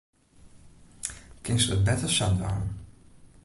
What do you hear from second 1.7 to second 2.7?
it better sa dwaan.